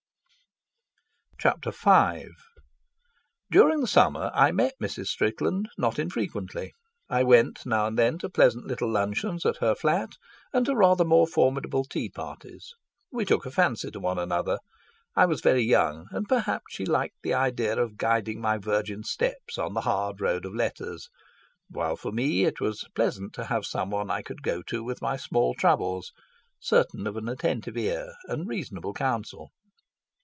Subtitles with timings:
[1.39, 2.27] Chapter V
[3.49, 5.07] During the summer I met Mrs.
[5.07, 6.75] Strickland not infrequently.
[7.09, 10.11] I went now and then to pleasant little luncheons at her flat,
[10.53, 12.75] and to rather more formidable tea parties.
[13.11, 14.59] We took a fancy to one another.
[15.15, 19.57] I was very young, and perhaps she liked the idea of guiding my virgin steps
[19.57, 21.09] on the hard road of letters;
[21.71, 25.17] while for me it was pleasant to have someone I could go to with my
[25.17, 26.11] small troubles,
[26.59, 29.49] certain of an attentive ear and reasonable counsel.